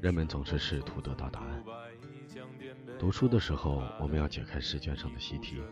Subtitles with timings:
[0.00, 1.64] 人们总是试图得到答案。
[2.98, 5.62] 读书的时候，我们要解开试卷上的习题，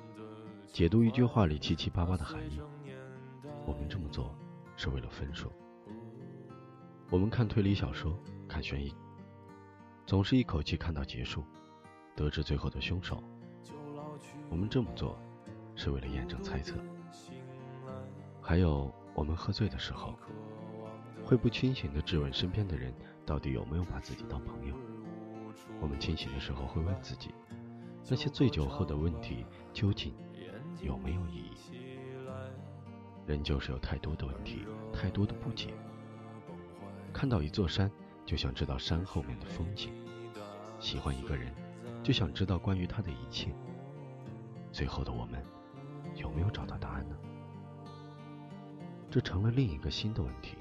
[0.73, 2.61] 解读一句话里七七八八的含义。
[3.67, 4.35] 我们这么做
[4.77, 5.51] 是为了分数。
[7.11, 8.95] 我们看推理小说，看悬疑，
[10.07, 11.45] 总是一口气看到结束，
[12.17, 13.23] 得知最后的凶手。
[14.49, 15.19] 我们这么做
[15.75, 16.77] 是为了验证猜测。
[18.41, 20.19] 还有，我们喝醉的时候，
[21.35, 22.95] 会不清醒地质问身边的人。
[23.27, 24.77] 到底有没有把自己当朋友？
[25.81, 27.35] 我们清醒的时候会问自己，
[28.09, 30.15] 那些醉酒后的问题究竟
[30.81, 31.89] 有没有意义？
[33.27, 35.75] 人就是有太多的问题，太多的不解。
[37.13, 37.91] 看到一座山，
[38.25, 39.91] 就想知道山后面的风景；
[40.79, 41.53] 喜欢一个人，
[42.05, 43.53] 就想知道关于他的一切。
[44.71, 45.43] 最后的我们，
[46.15, 47.17] 有没有找到答案呢？
[49.11, 50.59] 这成了另一个新的问题。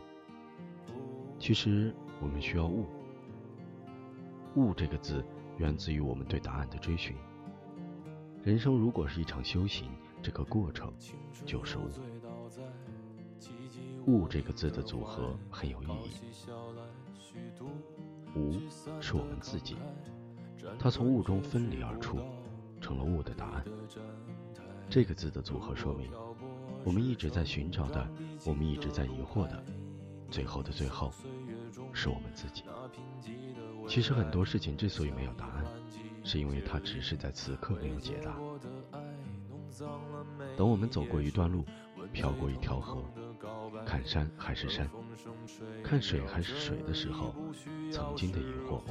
[1.44, 1.94] 其实。
[2.22, 2.86] 我们需要悟。
[4.56, 5.22] 悟这个字
[5.58, 7.18] 源自于我们对答案的追寻。
[8.42, 9.90] 人生如果是一场修行，
[10.22, 10.94] 这个过程
[11.46, 11.90] 就是悟。
[14.06, 16.12] 悟这个字的组合很有意义。
[18.34, 18.54] 无
[19.02, 19.76] 是我们自己，
[20.80, 22.20] 它从悟中分离而出，
[22.80, 23.66] 成了悟的答案。
[24.90, 26.10] 这个字的组合说明，
[26.86, 28.08] 我们一直在寻找的，
[28.46, 29.62] 我们一直在疑惑的，
[30.34, 31.14] 最后的最后。
[31.94, 32.64] 是我们自己。
[33.88, 35.64] 其实很多事情之所以没有答案，
[36.24, 38.36] 是因为它只是在此刻没有解答。
[40.58, 41.64] 等我们走过一段路，
[42.12, 43.04] 飘过一条河，
[43.86, 44.90] 看山还是山，
[45.84, 47.36] 看水还是水的时候，
[47.92, 48.82] 曾经的疑惑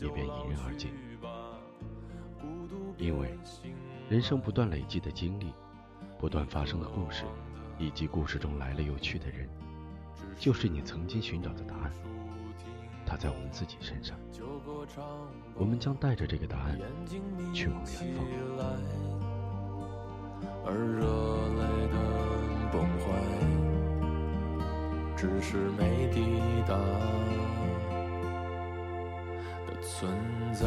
[0.00, 0.88] 也便迎刃而解。
[2.96, 3.38] 因为
[4.08, 5.52] 人生不断累积的经历，
[6.18, 7.24] 不断发生的故事，
[7.78, 9.48] 以及故事中来了又去的人，
[10.38, 11.92] 就是你曾经寻找的答案。
[13.06, 14.18] 它在我们自己身上，
[15.54, 16.78] 我们将带着这个答案
[17.54, 18.24] 去往远方。
[20.66, 21.06] 而热
[21.56, 21.96] 泪的
[22.70, 23.06] 崩坏，
[25.16, 26.16] 只是没抵
[26.68, 26.76] 达
[29.66, 30.12] 的存
[30.52, 30.66] 在。